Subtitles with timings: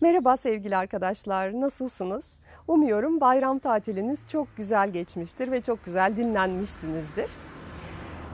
[0.00, 2.38] Merhaba sevgili arkadaşlar, nasılsınız?
[2.68, 7.30] Umuyorum bayram tatiliniz çok güzel geçmiştir ve çok güzel dinlenmişsinizdir.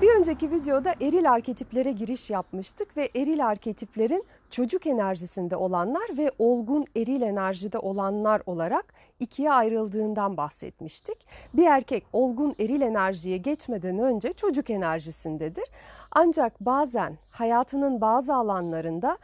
[0.01, 6.87] Bir önceki videoda eril arketiplere giriş yapmıştık ve eril arketiplerin çocuk enerjisinde olanlar ve olgun
[6.97, 11.27] eril enerjide olanlar olarak ikiye ayrıldığından bahsetmiştik.
[11.55, 15.65] Bir erkek olgun eril enerjiye geçmeden önce çocuk enerjisindedir.
[16.11, 19.19] Ancak bazen hayatının bazı alanlarında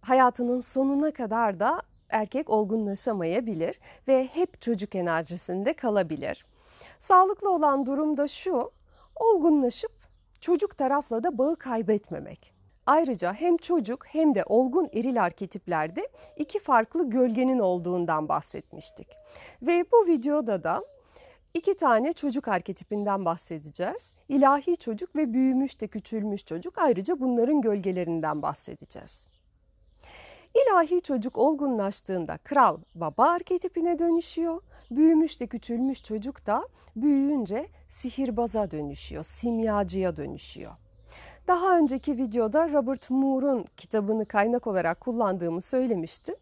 [0.00, 6.46] hayatının sonuna kadar da erkek olgunlaşamayabilir ve hep çocuk enerjisinde kalabilir.
[6.98, 8.70] Sağlıklı olan durum da şu,
[9.16, 9.92] olgunlaşıp
[10.40, 12.52] çocuk tarafla da bağı kaybetmemek.
[12.86, 19.08] Ayrıca hem çocuk hem de olgun eril arketiplerde iki farklı gölgenin olduğundan bahsetmiştik.
[19.62, 20.84] Ve bu videoda da
[21.54, 24.14] iki tane çocuk arketipinden bahsedeceğiz.
[24.28, 26.78] İlahi çocuk ve büyümüş de küçülmüş çocuk.
[26.78, 29.26] Ayrıca bunların gölgelerinden bahsedeceğiz.
[30.54, 34.62] İlahi çocuk olgunlaştığında kral baba arketipine dönüşüyor.
[34.90, 40.72] Büyümüş de küçülmüş çocuk da büyüyünce sihirbaza dönüşüyor, simyacıya dönüşüyor.
[41.48, 46.34] Daha önceki videoda Robert Moore'un kitabını kaynak olarak kullandığımı söylemiştim.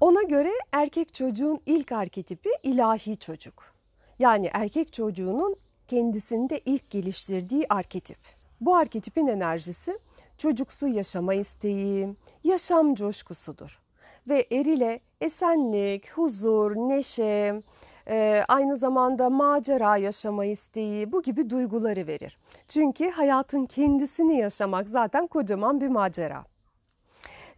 [0.00, 3.74] Ona göre erkek çocuğun ilk arketipi ilahi çocuk.
[4.18, 5.56] Yani erkek çocuğunun
[5.88, 8.18] kendisinde ilk geliştirdiği arketip.
[8.60, 9.98] Bu arketipin enerjisi
[10.38, 12.08] çocuksu yaşama isteği,
[12.44, 13.80] yaşam coşkusudur.
[14.28, 17.62] Ve erile esenlik, huzur, neşe,
[18.08, 22.38] e, aynı zamanda macera yaşama isteği bu gibi duyguları verir.
[22.68, 26.44] Çünkü hayatın kendisini yaşamak zaten kocaman bir macera.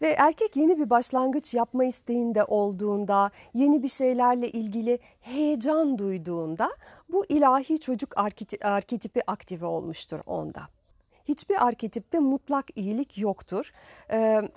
[0.02, 6.70] Ve erkek yeni bir başlangıç yapma isteğinde olduğunda, yeni bir şeylerle ilgili heyecan duyduğunda
[7.08, 8.14] bu ilahi çocuk
[8.62, 10.68] arketipi aktive olmuştur onda
[11.28, 13.72] hiçbir arketipte mutlak iyilik yoktur.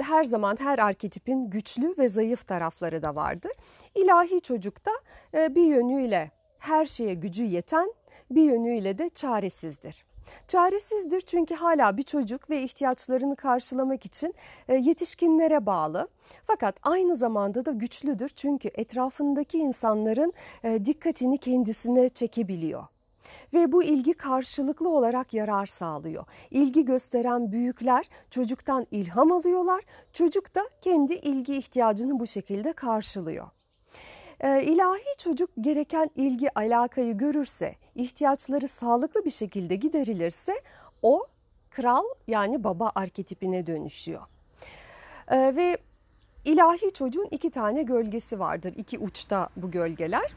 [0.02, 3.52] Her zaman her arketipin güçlü ve zayıf tarafları da vardır.
[3.96, 4.92] İlahi çocukta
[5.34, 7.94] bir yönüyle her şeye gücü yeten,
[8.32, 10.06] bir yönüyle de çaresizdir.
[10.48, 14.36] Çaresizdir çünkü hala bir çocuk ve ihtiyaçlarını karşılamak için
[14.68, 16.08] yetişkinlere bağlı.
[16.48, 20.34] Fakat aynı zamanda da güçlüdür çünkü etrafındaki insanların
[20.86, 22.88] dikkatini kendisine çekebiliyor
[23.53, 26.25] ve bu ilgi karşılıklı olarak yarar sağlıyor.
[26.51, 29.84] İlgi gösteren büyükler çocuktan ilham alıyorlar.
[30.13, 33.47] Çocuk da kendi ilgi ihtiyacını bu şekilde karşılıyor.
[34.39, 40.53] Ee, ilahi çocuk gereken ilgi alakayı görürse, ihtiyaçları sağlıklı bir şekilde giderilirse
[41.01, 41.28] o
[41.69, 44.22] kral yani baba arketipine dönüşüyor.
[45.31, 45.78] Ee, ve
[46.45, 48.73] ilahi çocuğun iki tane gölgesi vardır.
[48.78, 50.31] iki uçta bu gölgeler.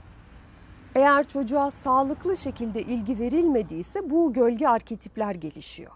[0.95, 5.93] Eğer çocuğa sağlıklı şekilde ilgi verilmediyse bu gölge arketipler gelişiyor.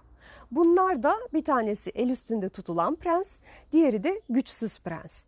[0.50, 3.40] Bunlar da bir tanesi el üstünde tutulan prens,
[3.72, 5.24] diğeri de güçsüz prens.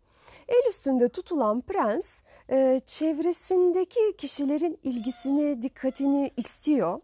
[0.47, 6.99] El üstünde tutulan prens e, çevresindeki kişilerin ilgisini, dikkatini istiyor.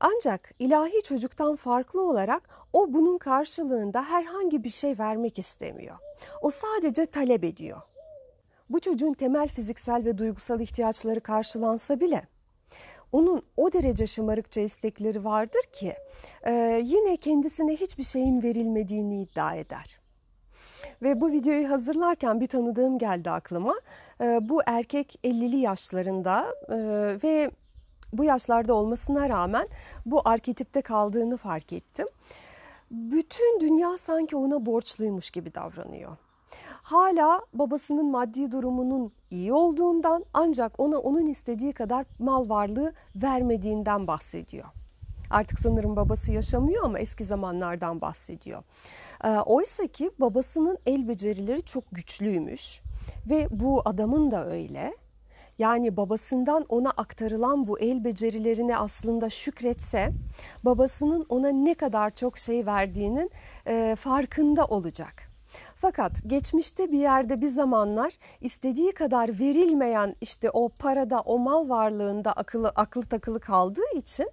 [0.00, 5.96] Ancak ilahi çocuktan farklı olarak o bunun karşılığında herhangi bir şey vermek istemiyor.
[6.40, 7.82] O sadece talep ediyor
[8.72, 12.22] bu çocuğun temel fiziksel ve duygusal ihtiyaçları karşılansa bile
[13.12, 15.94] onun o derece şımarıkça istekleri vardır ki
[16.46, 20.00] e, yine kendisine hiçbir şeyin verilmediğini iddia eder.
[21.02, 23.74] Ve bu videoyu hazırlarken bir tanıdığım geldi aklıma.
[24.20, 26.76] E, bu erkek 50'li yaşlarında e,
[27.22, 27.50] ve
[28.12, 29.68] bu yaşlarda olmasına rağmen
[30.06, 32.06] bu arketipte kaldığını fark ettim.
[32.90, 36.16] Bütün dünya sanki ona borçluymuş gibi davranıyor
[36.82, 44.64] hala babasının maddi durumunun iyi olduğundan ancak ona onun istediği kadar mal varlığı vermediğinden bahsediyor.
[45.30, 48.62] Artık sanırım babası yaşamıyor ama eski zamanlardan bahsediyor.
[49.24, 52.80] Ee, oysa ki babasının el becerileri çok güçlüymüş
[53.30, 54.96] ve bu adamın da öyle.
[55.58, 60.12] Yani babasından ona aktarılan bu el becerilerine aslında şükretse
[60.64, 63.30] babasının ona ne kadar çok şey verdiğinin
[63.66, 65.31] e, farkında olacak.
[65.82, 72.32] Fakat geçmişte bir yerde bir zamanlar istediği kadar verilmeyen işte o parada, o mal varlığında
[72.32, 74.30] akıllı, aklı takılı kaldığı için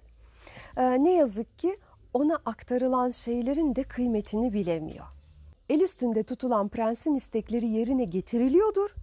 [0.76, 1.78] e, ne yazık ki
[2.14, 5.06] ona aktarılan şeylerin de kıymetini bilemiyor.
[5.68, 8.94] El üstünde tutulan prensin istekleri yerine getiriliyordur.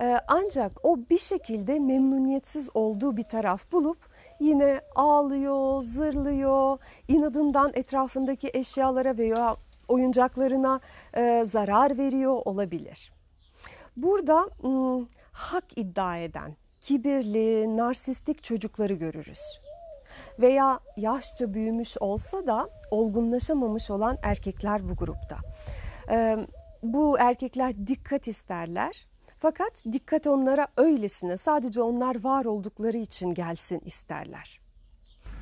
[0.00, 3.98] E, ancak o bir şekilde memnuniyetsiz olduğu bir taraf bulup
[4.40, 6.78] yine ağlıyor, zırlıyor,
[7.08, 9.56] inadından etrafındaki eşyalara veya
[9.90, 10.80] oyuncaklarına
[11.16, 13.12] e, zarar veriyor olabilir.
[13.96, 19.60] Burada m, hak iddia eden, kibirli, narsistik çocukları görürüz.
[20.40, 25.36] Veya yaşça büyümüş olsa da olgunlaşamamış olan erkekler bu grupta.
[26.10, 26.36] E,
[26.82, 29.10] bu erkekler dikkat isterler
[29.40, 34.59] Fakat dikkat onlara öylesine sadece onlar var oldukları için gelsin isterler.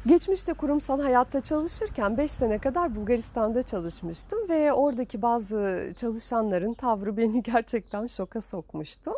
[0.09, 7.43] Geçmişte kurumsal hayatta çalışırken 5 sene kadar Bulgaristan'da çalışmıştım ve oradaki bazı çalışanların tavrı beni
[7.53, 9.13] gerçekten şoka sokmuştu.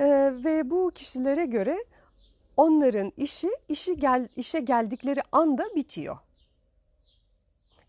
[0.00, 1.84] Ee, ve bu kişilere göre
[2.56, 6.18] onların işi işi gel işe geldikleri anda bitiyor.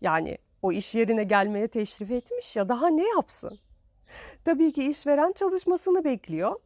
[0.00, 3.58] Yani o iş yerine gelmeye teşrif etmiş ya daha ne yapsın?
[4.44, 6.60] Tabii ki işveren çalışmasını bekliyor.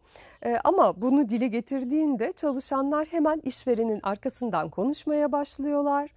[0.45, 6.11] Ee, ama bunu dile getirdiğinde çalışanlar hemen işverenin arkasından konuşmaya başlıyorlar.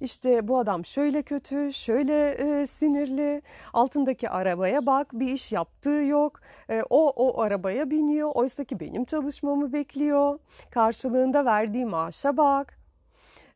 [0.00, 3.42] İşte bu adam şöyle kötü, şöyle e, sinirli,
[3.72, 6.40] altındaki arabaya bak, bir iş yaptığı yok.
[6.70, 10.38] E, o o arabaya biniyor, oysa ki benim çalışmamı bekliyor.
[10.70, 12.78] Karşılığında verdiği maaşa bak.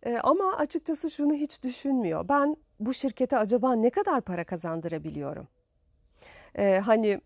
[0.02, 2.28] E, ama açıkçası şunu hiç düşünmüyor.
[2.28, 5.48] Ben bu şirkete acaba ne kadar para kazandırabiliyorum?
[6.58, 7.20] E, hani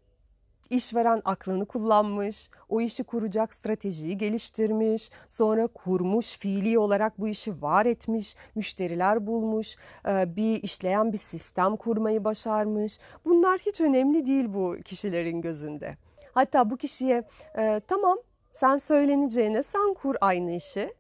[0.70, 7.87] İşveren aklını kullanmış, o işi kuracak stratejiyi geliştirmiş, sonra kurmuş, fiili olarak bu işi var
[7.87, 9.76] etmiş, müşteriler bulmuş,
[10.09, 12.99] e, bir işleyen bir sistem kurmayı başarmış.
[13.25, 15.97] Bunlar hiç önemli değil bu kişilerin gözünde.
[16.32, 17.25] Hatta bu kişiye
[17.59, 18.19] e, tamam
[18.50, 20.94] sen söyleneceğine sen kur aynı işi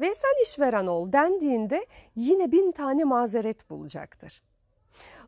[0.00, 4.42] ve sen işveren ol dendiğinde yine bin tane mazeret bulacaktır.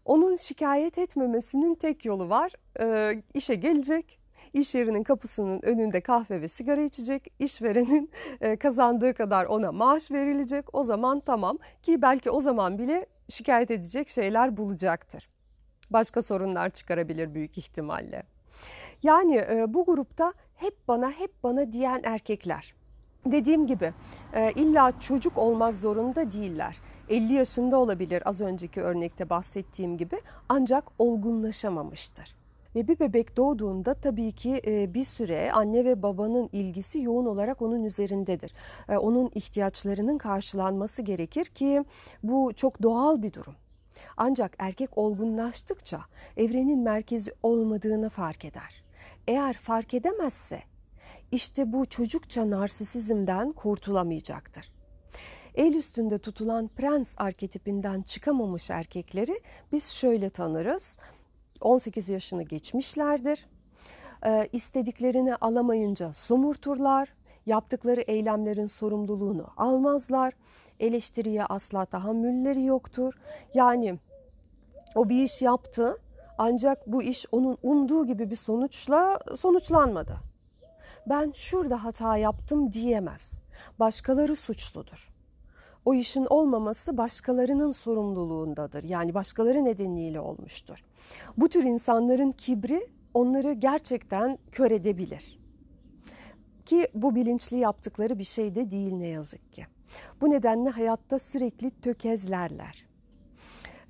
[0.07, 2.53] Onun şikayet etmemesinin tek yolu var.
[2.81, 4.19] E, işe gelecek,
[4.53, 8.11] iş yerinin kapısının önünde kahve ve sigara içecek, işverenin
[8.41, 10.75] e, kazandığı kadar ona maaş verilecek.
[10.75, 15.29] O zaman tamam ki belki o zaman bile şikayet edecek şeyler bulacaktır.
[15.91, 18.23] Başka sorunlar çıkarabilir büyük ihtimalle.
[19.03, 22.75] Yani e, bu grupta hep bana hep bana diyen erkekler.
[23.27, 23.93] Dediğim gibi
[24.35, 26.77] e, illa çocuk olmak zorunda değiller.
[27.09, 32.35] 50 yaşında olabilir az önceki örnekte bahsettiğim gibi ancak olgunlaşamamıştır.
[32.75, 37.63] Ve bir bebek doğduğunda tabii ki e, bir süre anne ve babanın ilgisi yoğun olarak
[37.63, 38.53] onun üzerindedir.
[38.89, 41.85] E, onun ihtiyaçlarının karşılanması gerekir ki
[42.23, 43.55] bu çok doğal bir durum.
[44.17, 46.01] Ancak erkek olgunlaştıkça
[46.37, 48.83] evrenin merkezi olmadığını fark eder.
[49.27, 50.63] Eğer fark edemezse
[51.33, 54.76] işte bu çocukça narsisizmden kurtulamayacaktır.
[55.57, 59.41] El üstünde tutulan prens arketipinden çıkamamış erkekleri
[59.73, 60.99] biz şöyle tanırız.
[61.61, 63.47] 18 yaşını geçmişlerdir.
[64.27, 67.09] Ee, istediklerini alamayınca somurturlar.
[67.47, 70.35] Yaptıkları eylemlerin sorumluluğunu almazlar.
[70.81, 73.15] Eleştiriye asla tahammülleri yoktur.
[73.55, 73.99] Yani
[74.95, 75.97] o bir iş yaptı
[76.39, 80.17] ancak bu iş onun umduğu gibi bir sonuçla sonuçlanmadı.
[81.07, 83.41] Ben şurada hata yaptım diyemez.
[83.79, 85.16] Başkaları suçludur
[85.87, 88.85] o işin olmaması başkalarının sorumluluğundadır.
[88.85, 90.85] Yani başkaları nedeniyle olmuştur.
[91.37, 95.39] Bu tür insanların kibri onları gerçekten kör edebilir.
[96.67, 99.67] Ki bu bilinçli yaptıkları bir şey de değil ne yazık ki.
[100.21, 102.87] Bu nedenle hayatta sürekli tökezlerler.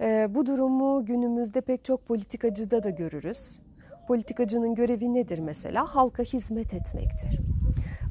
[0.01, 3.61] Ee, bu durumu günümüzde pek çok politikacıda da görürüz.
[4.09, 5.95] Politikacının görevi nedir mesela?
[5.95, 7.41] Halka hizmet etmektir.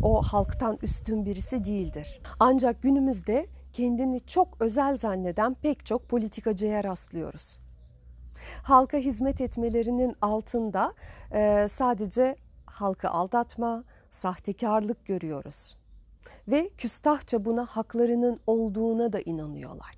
[0.04, 2.22] O halktan üstün birisi değildir.
[2.40, 7.60] Ancak günümüzde kendini çok özel zanneden pek çok politikacıya rastlıyoruz.
[8.64, 10.94] Halka hizmet etmelerinin altında
[11.32, 12.36] e, sadece
[12.66, 15.78] halkı aldatma, sahtekarlık görüyoruz.
[16.48, 19.96] Ve küstahça buna haklarının olduğuna da inanıyorlar.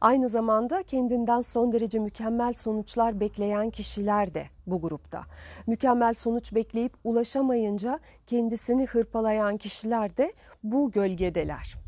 [0.00, 5.24] Aynı zamanda kendinden son derece mükemmel sonuçlar bekleyen kişiler de bu grupta.
[5.66, 11.87] Mükemmel sonuç bekleyip ulaşamayınca kendisini hırpalayan kişiler de bu gölgedeler.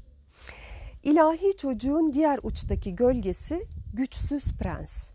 [1.04, 5.10] İlahi çocuğun diğer uçtaki gölgesi güçsüz prens.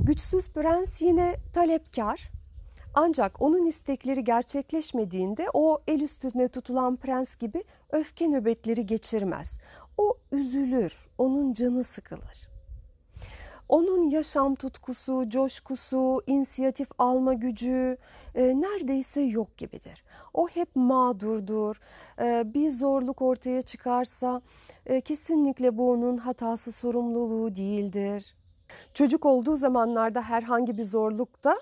[0.00, 2.30] Güçsüz prens yine talepkar.
[2.94, 9.58] Ancak onun istekleri gerçekleşmediğinde o el üstünde tutulan prens gibi öfke nöbetleri geçirmez.
[9.96, 12.49] O üzülür, onun canı sıkılır.
[13.70, 17.96] Onun yaşam tutkusu, coşkusu, inisiyatif alma gücü
[18.34, 20.04] e, neredeyse yok gibidir.
[20.34, 21.80] O hep mağdurdur.
[22.20, 24.42] E, bir zorluk ortaya çıkarsa
[24.86, 28.34] e, kesinlikle bu onun hatası sorumluluğu değildir.
[28.94, 31.56] Çocuk olduğu zamanlarda herhangi bir zorlukta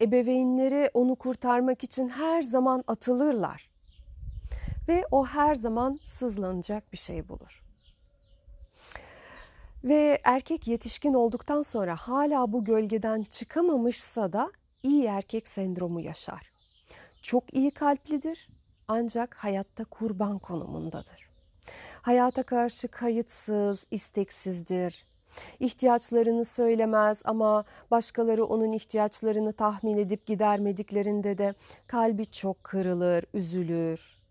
[0.00, 3.70] ebeveynleri onu kurtarmak için her zaman atılırlar.
[4.88, 7.61] Ve o her zaman sızlanacak bir şey bulur.
[9.84, 16.52] Ve erkek yetişkin olduktan sonra hala bu gölgeden çıkamamışsa da iyi erkek sendromu yaşar.
[17.22, 18.48] Çok iyi kalplidir
[18.88, 21.28] ancak hayatta kurban konumundadır.
[22.02, 25.06] Hayata karşı kayıtsız, isteksizdir.
[25.60, 31.54] İhtiyaçlarını söylemez ama başkaları onun ihtiyaçlarını tahmin edip gidermediklerinde de
[31.86, 34.21] kalbi çok kırılır, üzülür.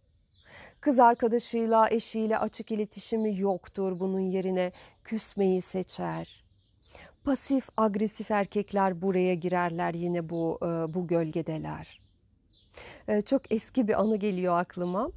[0.81, 3.99] Kız arkadaşıyla, eşiyle açık iletişimi yoktur.
[3.99, 4.71] Bunun yerine
[5.03, 6.43] küsmeyi seçer.
[7.23, 12.01] Pasif agresif erkekler buraya girerler yine bu e, bu gölgedeler.
[13.07, 15.09] E, çok eski bir anı geliyor aklıma.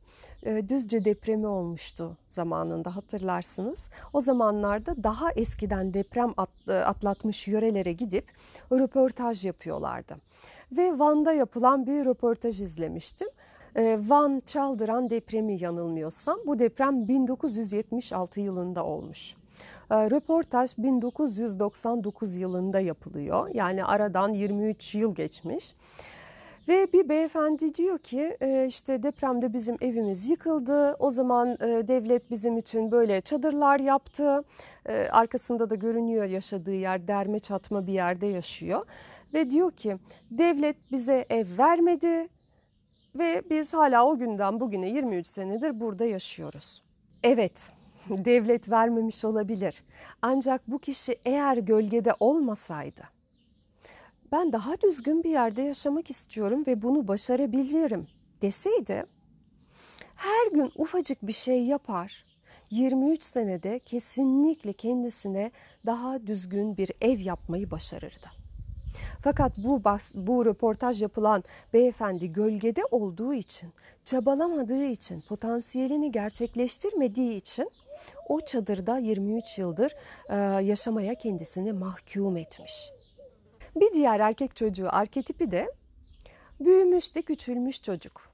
[0.42, 3.90] E, Düzce depremi olmuştu zamanında hatırlarsınız.
[4.12, 6.35] O zamanlarda daha eskiden deprem
[6.68, 8.33] atlatmış yörelere gidip
[8.73, 10.16] röportaj yapıyorlardı.
[10.73, 13.28] Ve Van'da yapılan bir röportaj izlemiştim.
[13.76, 19.34] Van Çaldıran depremi yanılmıyorsam bu deprem 1976 yılında olmuş.
[19.90, 23.48] Röportaj 1999 yılında yapılıyor.
[23.54, 25.74] Yani aradan 23 yıl geçmiş.
[26.68, 30.96] Ve bir beyefendi diyor ki e, işte depremde bizim evimiz yıkıldı.
[30.98, 34.44] O zaman e, devlet bizim için böyle çadırlar yaptı.
[35.10, 38.86] Arkasında da görünüyor yaşadığı yer derme çatma bir yerde yaşıyor.
[39.34, 39.96] Ve diyor ki
[40.30, 42.28] devlet bize ev vermedi
[43.14, 46.83] ve biz hala o günden bugüne 23 senedir burada yaşıyoruz.
[47.23, 47.71] Evet
[48.09, 49.85] devlet vermemiş olabilir.
[50.23, 53.02] Ancak bu kişi eğer gölgede olmasaydı
[54.33, 58.06] ben daha düzgün bir yerde yaşamak istiyorum ve bunu başarabilirim
[58.42, 59.06] deseydi
[60.14, 62.25] her gün ufacık bir şey yapar.
[62.71, 65.50] 23 senede kesinlikle kendisine
[65.87, 68.43] daha düzgün bir ev yapmayı başarırdı.
[69.24, 69.82] Fakat bu
[70.14, 73.72] bu röportaj yapılan beyefendi gölgede olduğu için,
[74.04, 77.70] çabalamadığı için, potansiyelini gerçekleştirmediği için
[78.28, 79.96] o çadırda 23 yıldır
[80.60, 82.90] yaşamaya kendisini mahkum etmiş.
[83.76, 85.72] Bir diğer erkek çocuğu arketipi de
[86.60, 88.30] büyümüş de küçülmüş çocuk.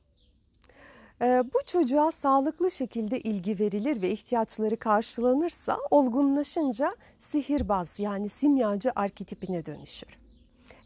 [1.20, 10.19] Bu çocuğa sağlıklı şekilde ilgi verilir ve ihtiyaçları karşılanırsa olgunlaşınca sihirbaz yani simyacı arketipine dönüşür.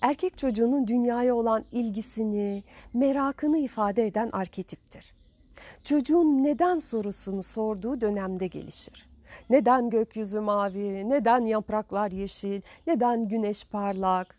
[0.04, 2.62] Erkek çocuğunun dünyaya olan ilgisini,
[2.94, 5.14] merakını ifade eden arketiptir.
[5.84, 9.06] Çocuğun neden sorusunu sorduğu dönemde gelişir.
[9.50, 14.36] Neden gökyüzü mavi, neden yapraklar yeşil, neden güneş parlak,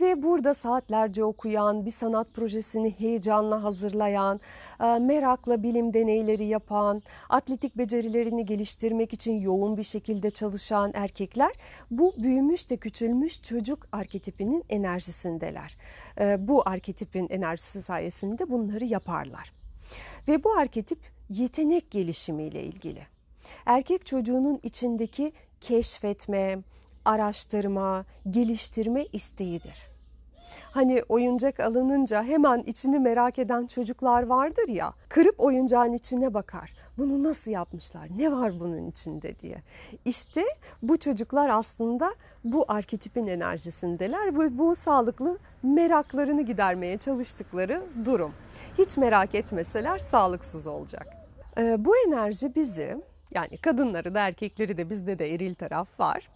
[0.00, 4.40] ve burada saatlerce okuyan, bir sanat projesini heyecanla hazırlayan,
[4.80, 11.52] e, merakla bilim deneyleri yapan, atletik becerilerini geliştirmek için yoğun bir şekilde çalışan erkekler
[11.90, 15.76] bu büyümüş de küçülmüş çocuk arketipinin enerjisindeler.
[16.20, 19.52] E, bu arketipin enerjisi sayesinde bunları yaparlar.
[20.28, 20.98] Ve bu arketip
[21.30, 23.06] yetenek gelişimiyle ilgili.
[23.66, 26.58] Erkek çocuğunun içindeki keşfetme,
[27.04, 29.92] araştırma, geliştirme isteğidir.
[30.72, 34.94] Hani oyuncak alınınca hemen içini merak eden çocuklar vardır ya.
[35.08, 36.72] Kırıp oyuncağın içine bakar.
[36.98, 38.08] Bunu nasıl yapmışlar?
[38.16, 39.62] Ne var bunun içinde diye.
[40.04, 40.44] İşte
[40.82, 48.32] bu çocuklar aslında bu arketipin enerjisindeler ve bu sağlıklı meraklarını gidermeye çalıştıkları durum.
[48.78, 51.06] Hiç merak etmeseler sağlıksız olacak.
[51.58, 56.28] Ee, bu enerji bizi yani kadınları da erkekleri de bizde de eril taraf var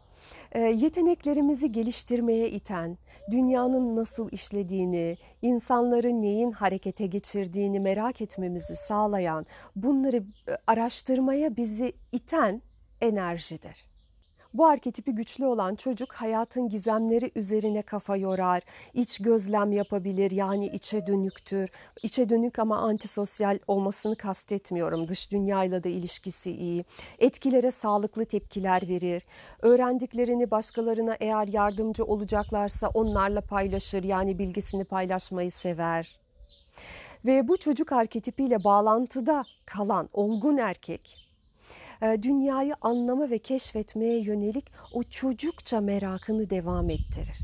[0.61, 2.99] yeteneklerimizi geliştirmeye iten,
[3.31, 10.23] dünyanın nasıl işlediğini, insanları neyin harekete geçirdiğini merak etmemizi sağlayan, bunları e,
[10.67, 12.63] araştırmaya bizi iten
[13.01, 13.86] enerjidir.
[14.57, 18.63] Bu arketipi güçlü olan çocuk hayatın gizemleri üzerine kafa yorar,
[18.95, 21.71] iç gözlem yapabilir yani içe dönüktür.
[22.03, 25.09] İçe dönük ama antisosyal olmasını kastetmiyorum.
[25.09, 26.85] Dış dünyayla da ilişkisi iyi.
[27.19, 29.23] Etkilere sağlıklı tepkiler verir.
[29.63, 36.19] Öğrendiklerini başkalarına eğer yardımcı olacaklarsa onlarla paylaşır yani bilgisini paylaşmayı sever.
[37.25, 41.26] Ve bu çocuk arketipiyle bağlantıda kalan olgun erkek
[42.03, 47.39] dünyayı anlama ve keşfetmeye yönelik o çocukça merakını devam ettirir.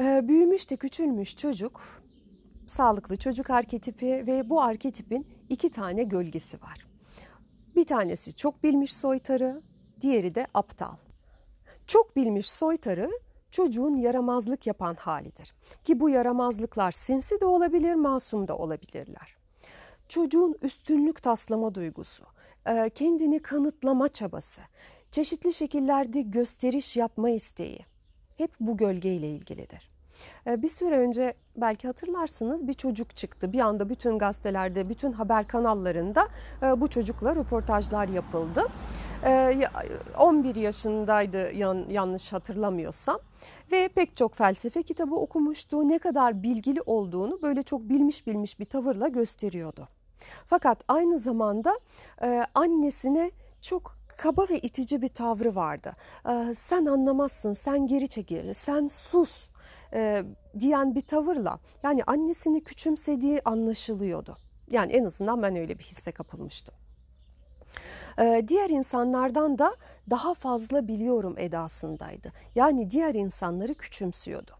[0.00, 2.02] E, büyümüş de küçülmüş çocuk,
[2.66, 6.86] sağlıklı çocuk arketipi ve bu arketipin iki tane gölgesi var.
[7.76, 9.62] Bir tanesi çok bilmiş soytarı,
[10.00, 10.96] diğeri de aptal.
[11.86, 13.10] Çok bilmiş soytarı
[13.50, 15.54] çocuğun yaramazlık yapan halidir.
[15.84, 19.36] Ki bu yaramazlıklar sinsi de olabilir, masum da olabilirler.
[20.08, 22.24] Çocuğun üstünlük taslama duygusu,
[22.94, 24.60] kendini kanıtlama çabası,
[25.10, 27.78] çeşitli şekillerde gösteriş yapma isteği
[28.36, 29.90] hep bu gölgeyle ilgilidir.
[30.46, 33.52] E, bir süre önce belki hatırlarsınız bir çocuk çıktı.
[33.52, 36.28] Bir anda bütün gazetelerde, bütün haber kanallarında
[36.62, 38.62] e, bu çocukla röportajlar yapıldı.
[40.18, 41.54] 11 yaşındaydı
[41.92, 43.18] yanlış hatırlamıyorsam
[43.72, 45.88] ve pek çok felsefe kitabı okumuştu.
[45.88, 49.88] Ne kadar bilgili olduğunu böyle çok bilmiş bilmiş bir tavırla gösteriyordu.
[50.46, 51.80] Fakat aynı zamanda
[52.22, 53.30] e, annesine
[53.62, 55.96] çok kaba ve itici bir tavrı vardı.
[56.28, 59.48] Ee, sen anlamazsın, sen geri çekil, sen sus
[59.92, 60.24] e,
[60.60, 64.36] diyen bir tavırla yani annesini küçümsediği anlaşılıyordu.
[64.70, 66.74] Yani en azından ben öyle bir hisse kapılmıştım.
[68.18, 69.76] Ee, diğer insanlardan da
[70.10, 72.32] daha fazla biliyorum edasındaydı.
[72.54, 74.52] Yani diğer insanları küçümsüyordu.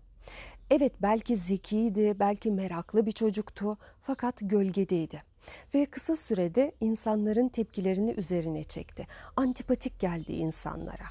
[0.70, 5.33] Evet belki zekiydi, belki meraklı bir çocuktu fakat gölgedeydi.
[5.74, 9.06] Ve kısa sürede insanların tepkilerini üzerine çekti.
[9.36, 11.06] Antipatik geldi insanlara.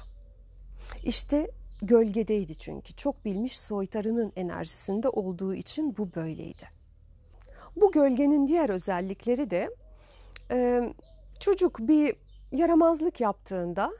[1.04, 1.50] İşte
[1.82, 2.94] gölgedeydi çünkü.
[2.94, 6.68] Çok bilmiş soytarının enerjisinde olduğu için bu böyleydi.
[7.76, 9.70] Bu gölgenin diğer özellikleri de
[10.50, 10.90] e,
[11.40, 12.16] çocuk bir
[12.52, 13.92] yaramazlık yaptığında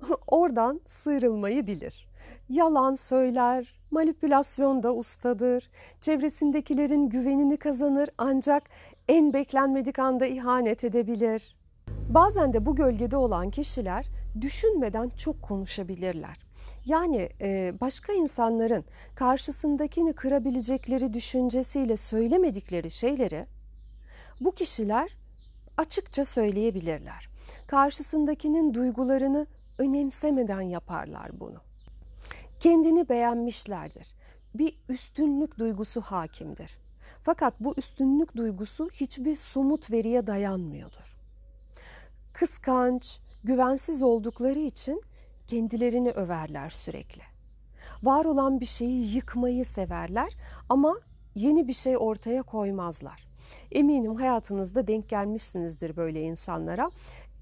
[0.26, 2.08] oradan sıyrılmayı bilir.
[2.48, 5.70] Yalan söyler, manipülasyonda ustadır,
[6.00, 8.62] çevresindekilerin güvenini kazanır ancak
[9.08, 11.56] en beklenmedik anda ihanet edebilir.
[12.08, 14.06] Bazen de bu gölgede olan kişiler
[14.40, 16.36] düşünmeden çok konuşabilirler.
[16.86, 18.84] Yani e, başka insanların
[19.14, 23.46] karşısındakini kırabilecekleri düşüncesiyle söylemedikleri şeyleri
[24.40, 25.16] bu kişiler
[25.76, 27.28] açıkça söyleyebilirler.
[27.66, 29.46] Karşısındakinin duygularını
[29.78, 31.60] önemsemeden yaparlar bunu.
[32.60, 34.06] Kendini beğenmişlerdir.
[34.54, 36.78] Bir üstünlük duygusu hakimdir.
[37.28, 41.18] Fakat bu üstünlük duygusu hiçbir somut veriye dayanmıyordur.
[42.32, 45.02] Kıskanç, güvensiz oldukları için
[45.46, 47.22] kendilerini överler sürekli.
[48.02, 50.32] Var olan bir şeyi yıkmayı severler
[50.68, 50.98] ama
[51.34, 53.28] yeni bir şey ortaya koymazlar.
[53.72, 56.90] Eminim hayatınızda denk gelmişsinizdir böyle insanlara.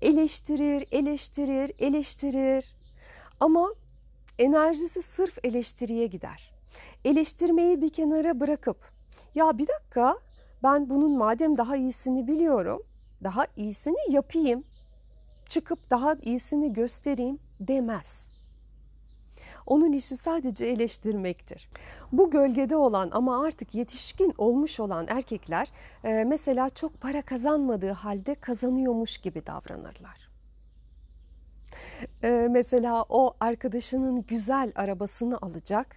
[0.03, 2.75] Eleştirir, eleştirir, eleştirir.
[3.41, 3.75] Ama
[4.39, 6.53] enerjisi sırf eleştiriye gider.
[7.05, 8.96] Eleştirmeyi bir kenara bırakıp
[9.37, 10.19] ya bir dakika
[10.63, 12.83] ben bunun madem daha iyisini biliyorum,
[13.25, 14.65] daha iyisini yapayım.
[15.49, 18.29] Çıkıp daha iyisini göstereyim demez.
[19.67, 21.69] Onun işi sadece eleştirmektir.
[22.13, 25.69] Bu gölgede olan ama artık yetişkin olmuş olan erkekler
[26.05, 30.29] e, mesela çok para kazanmadığı halde kazanıyormuş gibi davranırlar.
[32.23, 35.97] E, mesela o arkadaşının güzel arabasını alacak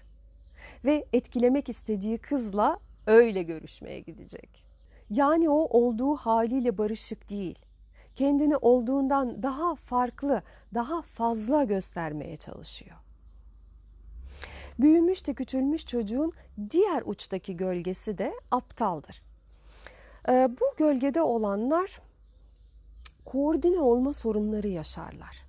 [0.86, 4.65] ve etkilemek istediği kızla öyle görüşmeye gidecek.
[5.10, 7.60] Yani o olduğu haliyle barışık değil
[8.19, 10.43] kendini olduğundan daha farklı,
[10.74, 12.95] daha fazla göstermeye çalışıyor.
[14.80, 16.34] Büyümüş de küçülmüş çocuğun
[16.69, 19.22] diğer uçtaki gölgesi de aptaldır.
[20.30, 22.02] Ee, bu gölgede olanlar
[23.26, 25.45] koordine olma sorunları yaşarlar.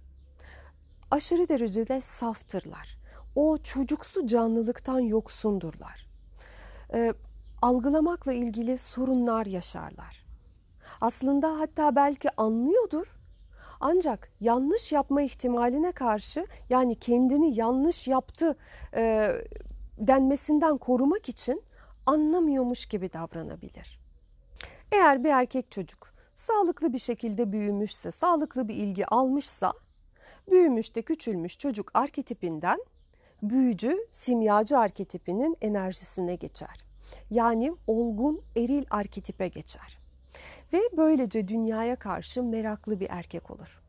[1.11, 2.99] Aşırı derecede saftırlar.
[3.37, 6.07] O çocuksu canlılıktan yoksundurlar.
[7.63, 10.27] Algılamakla ilgili sorunlar yaşarlar.
[11.01, 13.17] Aslında hatta belki anlıyordur.
[13.81, 18.57] Ancak yanlış yapma ihtimaline karşı yani kendini yanlış yaptı
[18.95, 19.33] e,
[19.99, 21.63] denmesinden korumak için
[22.07, 24.01] anlamıyormuş gibi davranabilir.
[24.93, 29.73] Eğer bir erkek çocuk sağlıklı bir şekilde büyümüşse, sağlıklı bir ilgi almışsa,
[30.51, 32.81] büyümüş de küçülmüş çocuk arketipinden
[33.43, 36.90] büyücü, simyacı arketipinin enerjisine geçer.
[37.31, 39.99] Yani olgun eril arketipe geçer
[40.73, 43.81] ve böylece dünyaya karşı meraklı bir erkek olur.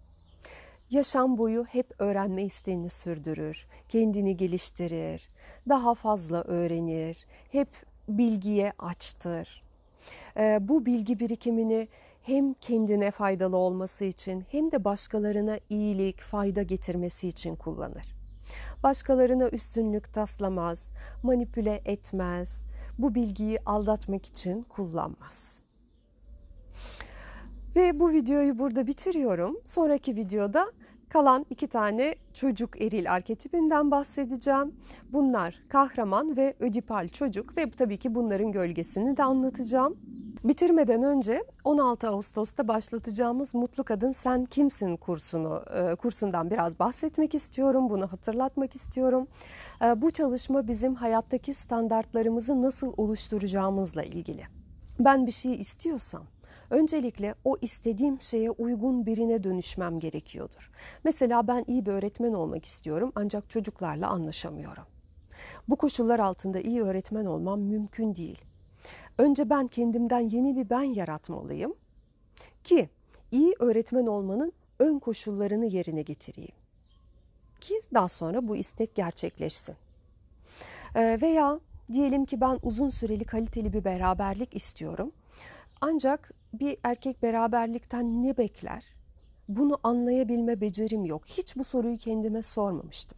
[0.90, 5.30] Yaşam boyu hep öğrenme isteğini sürdürür, kendini geliştirir,
[5.70, 7.68] daha fazla öğrenir, hep
[8.08, 9.64] bilgiye açtır.
[10.38, 11.88] Ee, bu bilgi birikimini
[12.24, 18.16] hem kendine faydalı olması için hem de başkalarına iyilik, fayda getirmesi için kullanır.
[18.84, 20.92] Başkalarına üstünlük taslamaz,
[21.24, 22.66] manipüle etmez,
[23.00, 25.62] bu bilgiyi aldatmak için kullanmaz.
[27.76, 29.60] Ve bu videoyu burada bitiriyorum.
[29.64, 30.72] Sonraki videoda
[31.10, 34.76] kalan iki tane çocuk eril arketipinden bahsedeceğim.
[35.14, 39.98] Bunlar kahraman ve ödipal çocuk ve tabii ki bunların gölgesini de anlatacağım.
[40.44, 47.90] Bitirmeden önce 16 Ağustos'ta başlatacağımız Mutlu Kadın Sen Kimsin kursunu e, kursundan biraz bahsetmek istiyorum.
[47.90, 49.28] Bunu hatırlatmak istiyorum.
[49.84, 54.44] E, bu çalışma bizim hayattaki standartlarımızı nasıl oluşturacağımızla ilgili.
[55.00, 56.24] Ben bir şey istiyorsam
[56.70, 60.72] Öncelikle o istediğim şeye uygun birine dönüşmem gerekiyordur.
[61.04, 64.84] Mesela ben iyi bir öğretmen olmak istiyorum ancak çocuklarla anlaşamıyorum.
[65.70, 68.51] Bu koşullar altında iyi öğretmen olmam mümkün değil.
[69.18, 71.74] Önce ben kendimden yeni bir ben yaratmalıyım
[72.64, 72.90] ki
[73.32, 76.56] iyi öğretmen olmanın ön koşullarını yerine getireyim.
[77.62, 79.76] Ki daha sonra bu istek gerçekleşsin.
[80.96, 81.60] Ee, veya
[81.92, 85.12] diyelim ki ben uzun süreli kaliteli bir beraberlik istiyorum.
[85.82, 88.84] Ancak bir erkek beraberlikten ne bekler?
[89.56, 91.26] bunu anlayabilme becerim yok.
[91.26, 93.18] Hiç bu soruyu kendime sormamıştım.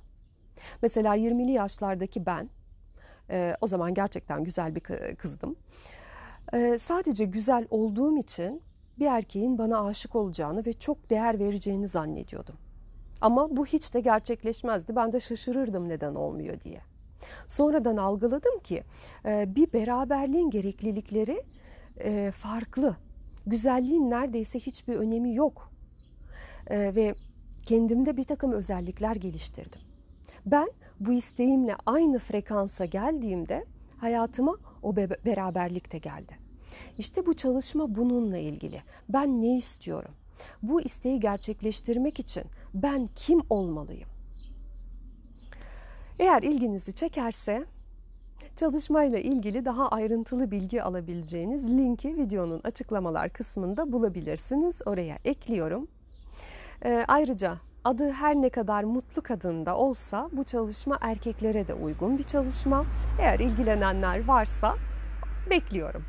[0.81, 2.49] Mesela 20'li yaşlardaki ben,
[3.29, 4.81] e, o zaman gerçekten güzel bir
[5.15, 5.55] kızdım.
[6.53, 8.61] E, sadece güzel olduğum için
[8.99, 12.55] bir erkeğin bana aşık olacağını ve çok değer vereceğini zannediyordum.
[13.21, 14.95] Ama bu hiç de gerçekleşmezdi.
[14.95, 16.81] Ben de şaşırırdım neden olmuyor diye.
[17.47, 18.83] Sonradan algıladım ki
[19.25, 21.43] e, bir beraberliğin gereklilikleri
[21.99, 22.97] e, farklı.
[23.45, 25.71] Güzelliğin neredeyse hiçbir önemi yok.
[26.67, 27.15] E, ve
[27.63, 29.81] kendimde bir takım özellikler geliştirdim.
[30.45, 30.69] Ben
[31.05, 33.65] bu isteğimle aynı frekansa geldiğimde
[33.97, 36.37] hayatıma o beraberlik de geldi.
[36.97, 38.81] İşte bu çalışma bununla ilgili.
[39.09, 40.11] Ben ne istiyorum?
[40.63, 44.09] Bu isteği gerçekleştirmek için ben kim olmalıyım?
[46.19, 47.65] Eğer ilginizi çekerse
[48.55, 54.81] çalışmayla ilgili daha ayrıntılı bilgi alabileceğiniz linki videonun açıklamalar kısmında bulabilirsiniz.
[54.85, 55.87] Oraya ekliyorum.
[56.85, 62.23] Ee, ayrıca adı her ne kadar mutlu kadında olsa bu çalışma erkeklere de uygun bir
[62.23, 62.85] çalışma.
[63.19, 64.75] Eğer ilgilenenler varsa
[65.49, 66.03] bekliyorum.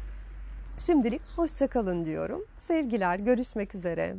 [0.79, 2.45] Şimdilik hoşçakalın diyorum.
[2.57, 4.17] Sevgiler, görüşmek üzere.